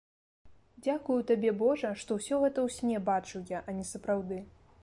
[0.87, 4.45] Дзякую табе, божа, што ўсё гэта ў сне бачыў я, а не сапраўды.